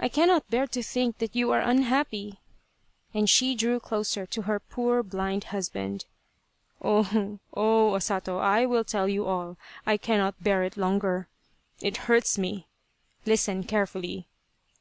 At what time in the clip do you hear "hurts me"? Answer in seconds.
12.08-12.66